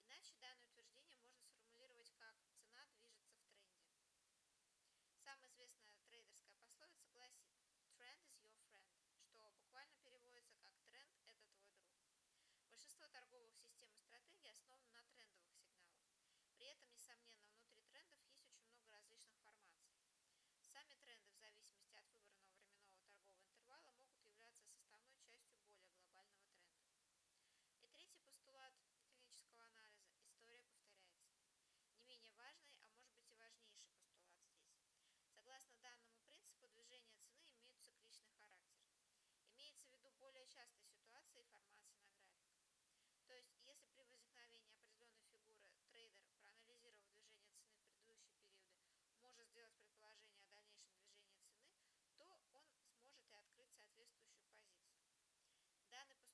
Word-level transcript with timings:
Иначе 0.00 0.34
данное 0.40 0.68
утверждение 0.68 1.18
можно 1.20 1.42
сформулировать 1.44 2.12
как 2.16 2.36
«цена 2.56 2.86
движется 2.88 3.28
в 3.28 3.44
тренде». 3.44 3.84
Самая 5.20 5.50
известная 5.52 5.92
трейдерская 6.08 6.56
пословица 6.64 7.12
гласит 7.12 7.44
«Trend 7.92 8.24
is 8.32 8.40
your 8.48 8.56
friend», 8.64 8.88
что 9.20 9.52
буквально 9.52 9.96
переводится 10.00 10.56
как 10.64 10.72
«тренд– 10.88 11.12
это 11.20 11.36
твой 11.44 11.60
друг». 11.60 11.76
Большинство 12.70 13.06
торговых 13.08 13.52
систем 13.52 13.79
я 56.00 56.06
не 56.06 56.14
писала. 56.14 56.29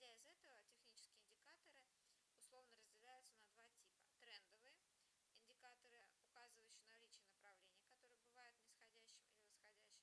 Исходя 0.00 0.16
из 0.16 0.24
этого, 0.24 0.56
технические 0.64 1.28
индикаторы 1.28 1.84
условно 2.32 2.72
разделяются 2.80 3.36
на 3.36 3.44
два 3.52 3.68
типа. 3.68 4.00
Трендовые 4.16 5.36
индикаторы, 5.36 6.00
указывающие 6.24 6.88
наличие 6.88 7.28
направления, 7.28 7.84
которые 7.84 8.16
бывают 8.24 8.56
нисходящим 8.64 9.20
или 9.28 9.36
восходящим, 9.44 10.00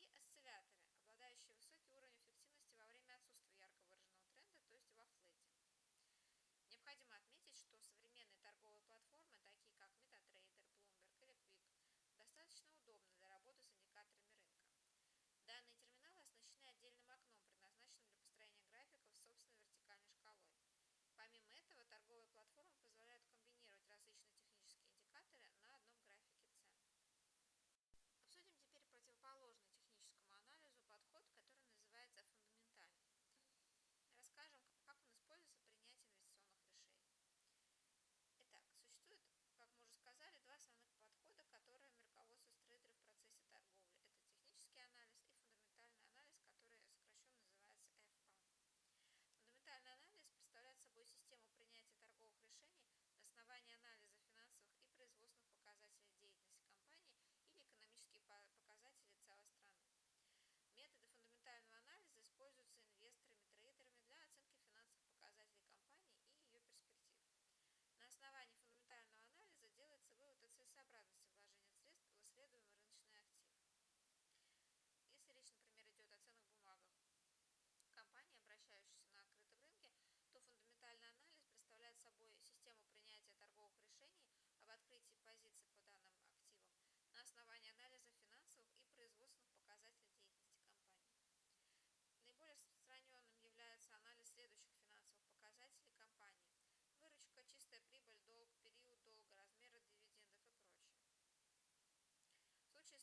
и 0.00 0.08
осцилляторы, 0.16 0.88
обладающие 0.88 1.52
высоким 1.52 1.92
уровнем 1.92 2.24
эффективности 2.24 2.80
во 2.80 2.88
время 2.88 3.12
отсутствия 3.12 3.60
ярко 3.60 3.84
выраженного 3.84 4.24
тренда, 4.32 4.56
то 4.72 4.72
есть 4.80 4.96
во 4.96 5.04
флете. 5.04 5.52
Необходимо 6.64 7.20
отметить, 7.20 7.60
что 7.60 7.76
современные 7.76 8.40
торговые 8.40 8.80
платформы, 8.88 9.36
такие 9.44 9.76
как 9.76 9.92
MetaTrader, 10.00 10.64
Bloomberg 10.88 11.36
или 11.44 11.60
Quick, 11.76 11.92
достаточно 12.16 12.72
удобны 12.80 13.15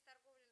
торговли 0.06 0.43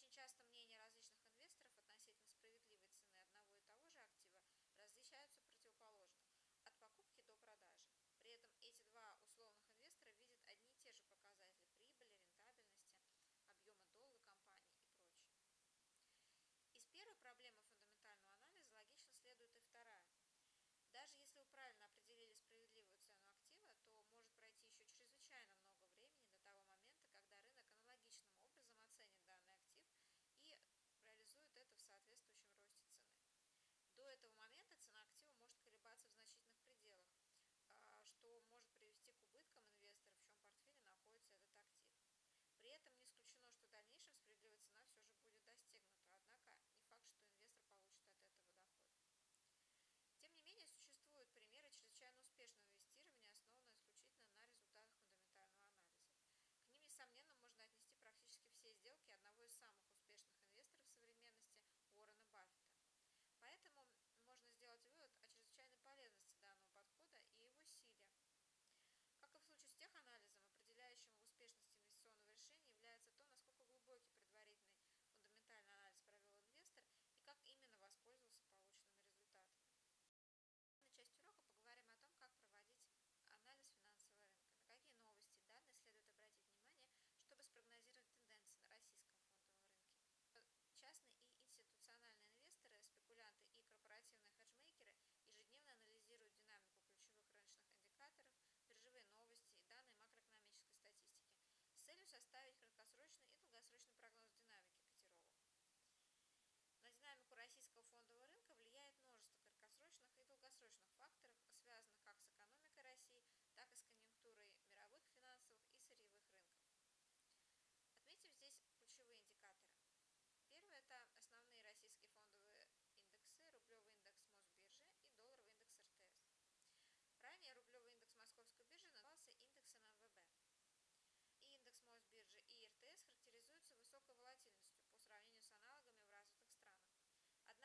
очень 0.00 0.14
часто 0.16 0.49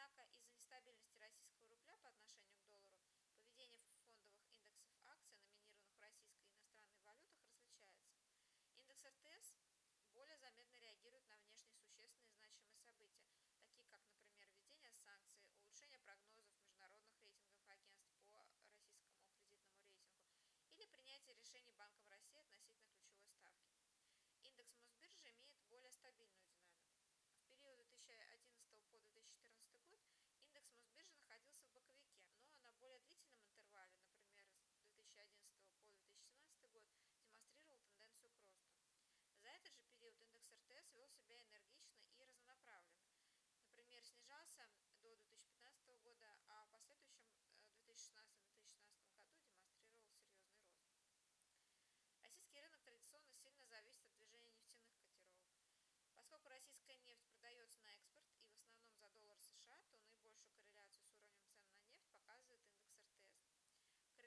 Однако 0.05 0.37
из-за 0.37 0.51
нестабильности 0.53 1.17
российского 1.17 1.67
рубля 1.67 1.97
по 1.97 2.09
отношению 2.09 2.53
к 2.61 2.69
доллару 2.69 3.01
поведение 3.49 3.97
фондовых 4.05 4.37
индексов 4.53 4.93
акций, 5.01 5.33
номинированных 5.41 5.97
в 5.97 5.99
российской 5.99 6.53
и 6.61 6.77
иностранной 6.77 7.33
валютах, 7.33 7.73
различается. 7.81 8.45
Индекс 8.69 9.01
РТС 9.03 9.64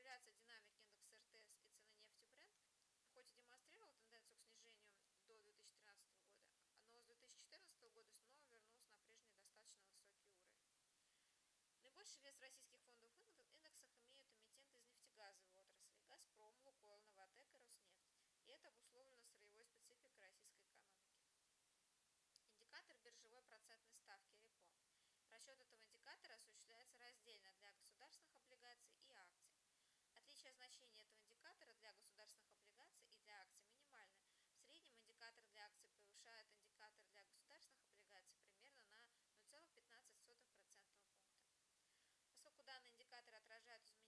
Корреляция 0.09 0.33
динамики 0.41 0.81
индекса 0.89 1.21
РТС 1.21 1.69
и 1.69 1.85
цены 1.85 2.01
нефти 2.01 2.25
бренд 2.33 2.57
хоть 3.13 3.29
и 3.29 3.45
демонстрировала 3.45 3.93
тенденцию 3.93 4.49
к 4.49 4.57
снижению 4.57 5.29
до 5.29 5.37
2013 5.37 6.17
года, 6.25 6.49
но 6.89 6.97
с 6.97 7.05
2014 7.05 7.77
года 7.93 8.09
снова 8.17 8.41
вернулся 8.41 8.73
на 8.97 9.05
прежний 9.05 9.37
достаточно 9.37 9.85
высокий 9.85 10.01
уровень. 10.09 10.33
Наибольший 11.85 12.23
вес 12.25 12.41
российских 12.41 12.81
фондов 12.89 13.13
индексов 13.21 13.53
имеют 13.61 14.33
эмитенты 14.33 14.81
из 14.81 14.89
нефтегазовой 14.89 15.53
отрасли– 15.61 16.01
«Газпром», 16.09 16.57
«Лукойл», 16.65 17.05
«Новотек» 17.05 17.53
и 17.53 17.59
«Роснефть». 17.61 18.09
И 18.47 18.49
это 18.49 18.69
обусловлено 18.69 19.29
сырьевой 19.29 19.67
спецификой 19.69 20.25
российской 20.25 20.73
экономики. 20.73 21.21
Индикатор 22.49 22.97
биржевой 23.05 23.43
процентной 23.43 23.93
ставки– 23.93 24.41
«Репо». 24.49 24.73
Расчет 25.29 25.61
этого 25.61 25.77
индикатора 25.77 26.33
осуществляется 26.33 26.97
раздельно 26.97 27.53
для 27.61 27.71
государственных 27.73 28.33
облигаций 28.35 28.48
Общее 30.49 30.65
значение 30.65 30.97
этого 30.97 31.21
индикатора 31.21 31.75
для 31.77 31.93
государственных 31.93 32.49
облигаций 32.57 33.05
и 33.13 33.21
для 33.21 33.37
акций 33.37 33.69
минимально. 33.69 34.17
В 34.57 34.65
среднем 34.65 34.97
индикатор 34.97 35.45
для 35.53 35.67
акций 35.67 35.91
превышает 35.93 36.49
индикатор 36.57 37.05
для 37.13 37.21
государственных 37.21 37.85
облигаций 37.93 38.41
примерно 38.49 38.81
на 38.89 39.05
0,15% 39.45 41.05
пункта. 41.05 41.37
Поскольку 42.33 42.65
данный 42.65 42.89
индикатор 42.97 43.35
отражает 43.35 43.85
изменения 43.85 44.08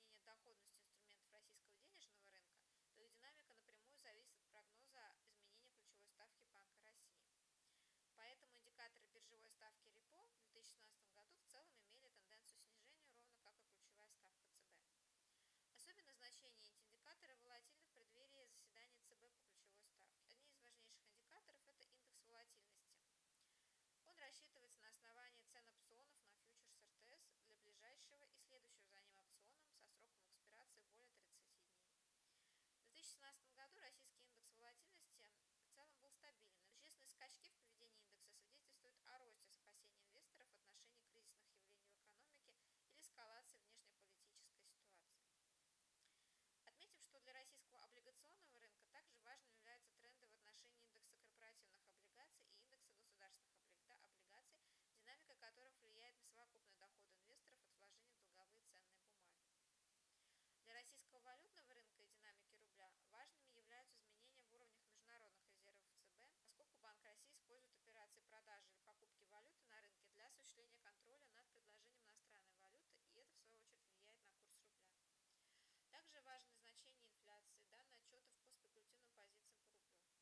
Также 76.01 76.23
важно 76.23 76.57
значение 76.65 77.05
инфляции, 77.13 77.61
данные 77.69 78.01
отчетов 78.01 78.33
по 78.33 78.41
спекулятивным 78.41 79.05
позициям 79.13 79.53
по 79.53 79.69
рублю. 79.69 80.17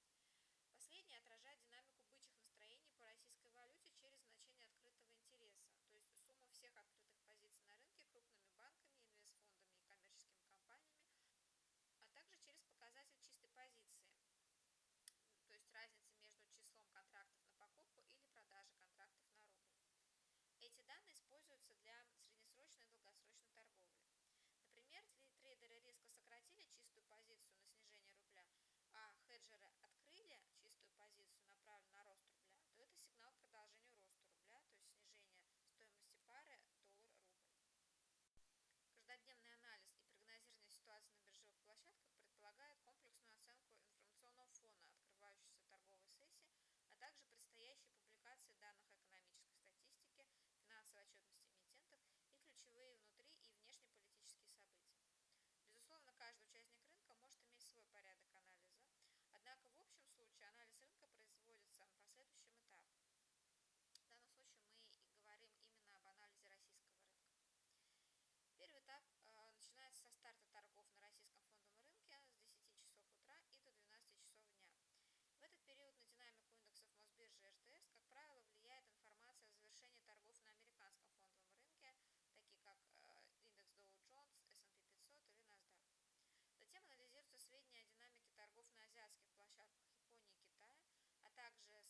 Последний 0.74 1.14
отражает 1.14 1.62
динамику 1.62 2.02
бычьих 2.10 2.34
настроений 2.42 2.90
по 2.98 3.06
российской 3.06 3.52
валюте 3.54 3.86
через 3.94 4.18
значение 4.26 4.66
открытого 4.66 5.14
интереса, 5.22 5.62
то 5.94 5.98
есть 6.02 6.18
сумма 6.26 6.50
всех 6.50 6.74
открытых 6.74 7.07
предполагает 42.48 42.80
комплексную 42.80 43.36
оценку 43.36 43.76
информационного 43.76 44.64
фона 44.72 44.96
открывающейся 44.96 45.60
торговой 45.68 46.08
сессии, 46.08 46.56
а 46.88 46.96
также 46.96 47.20
предстоящие 47.28 47.92
публикации 48.00 48.56
данных 48.56 48.88
экономической 48.96 49.68
статистики, 49.68 50.56
финансовой 50.64 51.04
отчетности 51.04 51.52
эмитентов 51.60 52.00
и 52.32 52.40
ключевые 52.40 52.96
внутри 52.96 53.28
и 53.28 53.60
внешнеполитические 53.60 54.48
события. 54.48 54.96
Безусловно, 55.60 56.14
каждый 56.16 56.48
участник 56.48 56.80
рынка 56.88 57.12
может 57.20 57.44
иметь 57.44 57.68
свой 57.68 57.84
порядок 57.92 58.32
анализа, 58.32 58.80
однако 59.36 59.68
в 59.68 59.76
общем 59.84 60.07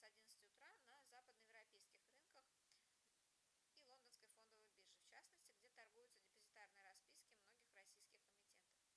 11 0.08 0.40
утра 0.48 0.72
на 0.72 1.20
западноевропейских 1.20 1.84
рынках 1.92 2.16
и 2.24 3.84
лондонской 3.84 4.30
фондовой 4.40 4.72
бирже, 4.72 4.96
в 5.04 5.12
частности, 5.12 5.52
где 5.52 5.68
торгуются 5.76 6.24
депозитарные 6.24 6.80
расписки 6.82 7.36
многих 7.36 7.68
российских 7.76 8.24
эмитентов. 8.24 8.88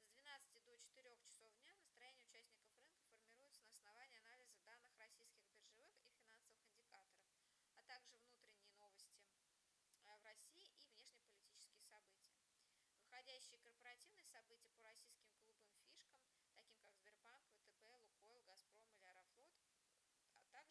С 0.00 0.08
12 0.08 0.64
до 0.64 0.78
4 0.78 1.16
часов 1.20 1.52
дня 1.60 1.74
настроение 1.76 2.24
участников 2.24 2.72
рынка 2.72 3.04
формируется 3.12 3.64
на 3.64 3.72
основании 3.72 4.16
анализа 4.16 4.56
данных 4.64 4.96
российских 4.96 5.44
биржевых 5.52 6.00
и 6.08 6.16
финансовых 6.16 6.64
индикаторов, 6.72 7.28
а 7.76 7.82
также 7.84 8.16
внутренние 8.16 8.72
новости 8.80 9.20
э, 9.20 10.16
в 10.16 10.24
России 10.24 10.72
и 10.72 10.88
внешнеполитические 10.88 11.84
события. 11.84 12.40
Выходящие 12.96 13.58
корпоративные 13.60 14.24
события 14.24 14.72
по 14.72 14.84
России 14.84 14.99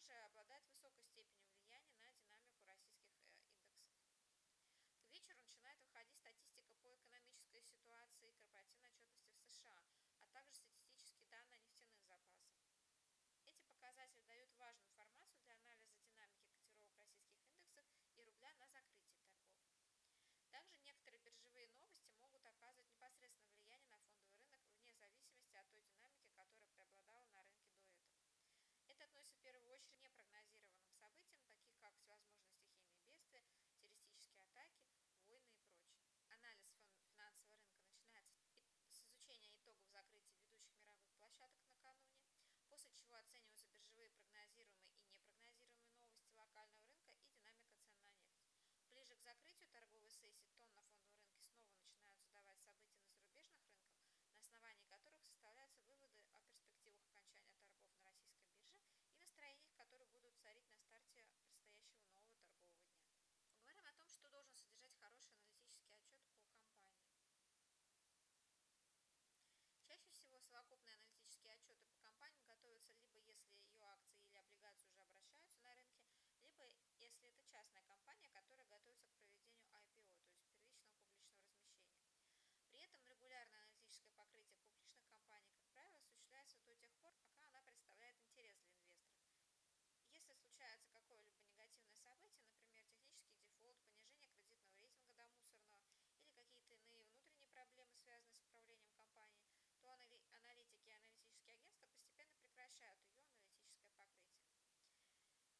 также 0.06 0.24
обладает 0.24 0.62
высоким 0.66 0.79
первую 29.50 29.74
очередь 29.74 29.98
непрогнозированным 29.98 30.94
событиям, 30.94 31.42
таких 31.50 31.74
как 31.82 31.90
всевозможные 31.98 32.54
стихийные 32.70 33.26
бедствия, 33.34 33.66
террористические 33.74 34.46
атаки, 34.46 34.78
войны 34.86 35.10
и 35.10 35.18
прочее. 35.26 35.66
Анализ 36.30 36.70
финансового 37.02 37.58
рынка 37.58 37.82
начинается 37.82 38.46
с 38.86 39.02
изучения 39.02 39.50
итогов 39.58 39.90
закрытия 39.90 40.38
ведущих 40.38 40.70
мировых 40.78 41.10
площадок 41.18 41.58
накануне, 41.66 42.22
после 42.70 42.94
чего 42.94 43.18
оцениваются 43.18 43.66
биржевые 43.74 44.14
прогнозируемые 44.14 45.02
и 45.02 45.10
непрогнозируемые 45.10 45.98
новости 45.98 46.30
локального 46.38 46.86
рынка 46.94 47.18
и 47.18 47.34
динамика 47.34 47.74
цен 47.90 48.06
на 48.06 48.22
нефть. 48.22 48.46
Ближе 48.86 49.18
к 49.18 49.22
закрытию 49.26 49.66
торговой 49.74 50.10
сессии 50.14 50.54
тонна 50.54 50.79
совокупная 70.60 71.09
лишают 102.80 103.04
ее 103.04 103.20
аналитическое 103.20 103.92
покрытие. 103.92 104.48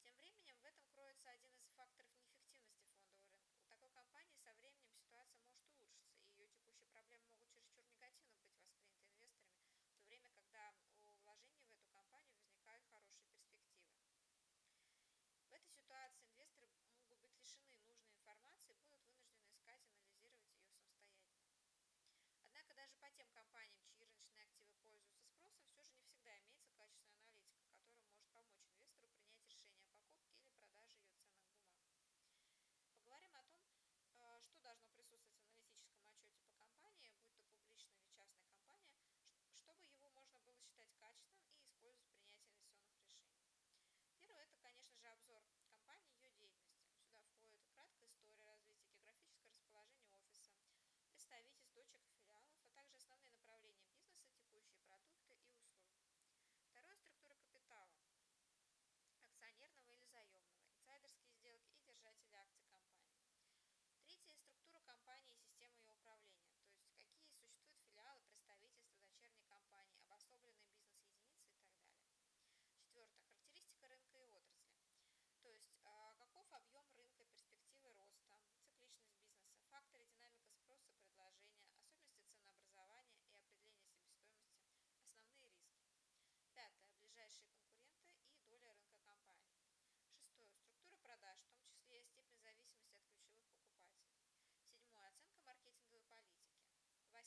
Тем 0.00 0.16
временем 0.16 0.56
в 0.56 0.64
этом 0.64 0.86
кроется 0.88 1.28
один 1.28 1.52
из 1.60 1.68
факторов 1.76 2.08
неэффективности 2.16 2.80
фондового 2.88 3.12
рынка. 3.12 3.60
У 3.60 3.66
такой 3.68 3.90
компании 3.92 4.38
со 4.40 4.54
временем 4.56 4.96
ситуация 4.96 5.44
может 5.44 5.68
улучшиться, 5.68 6.16
и 6.24 6.32
ее 6.32 6.48
текущие 6.48 6.88
проблемы 6.88 7.28
могут 7.28 7.52
чересчур 7.52 7.84
негативно 7.92 8.40
быть 8.40 8.56
восприняты 8.56 9.04
инвесторами, 9.04 9.68
в 9.84 9.92
то 9.92 10.00
время, 10.08 10.30
когда 10.32 10.72
у 11.04 11.20
вложений 11.20 11.68
в 11.68 11.76
эту 11.76 11.90
компанию 11.92 12.40
возникают 12.40 12.88
хорошие 12.88 13.28
перспективы. 13.28 13.92
В 15.44 15.52
этой 15.52 15.72
ситуации 15.76 16.24
инвесторы 16.24 16.72
могут 16.72 17.20
быть 17.20 17.36
лишены 17.36 17.76
нужной 17.84 18.16
информации 18.16 18.72
и 18.72 18.80
будут 18.80 19.04
вынуждены 19.04 19.52
искать 19.52 19.84
и 19.84 19.92
анализировать 19.92 20.56
ее 20.56 20.72
самостоятельно. 20.72 21.68
Однако 22.48 22.72
даже 22.72 22.96
по 22.96 23.10
тем 23.12 23.28
компаниям, 23.28 23.89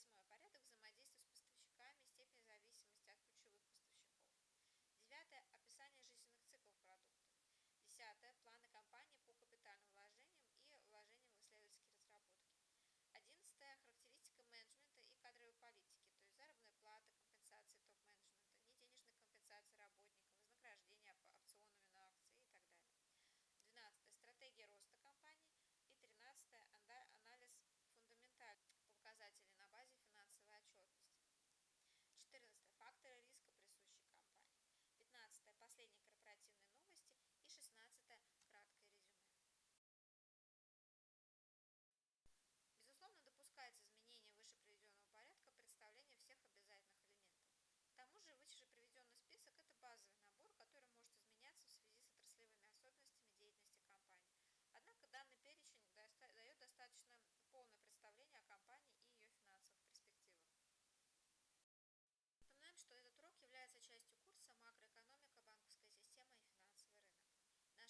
próxima, 0.04 0.22
me 0.22 0.28
parece. 0.30 0.42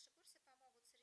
Наши 0.04 0.12
курсы 0.18 0.36
помогут 0.44 0.84
среагировать 0.84 1.03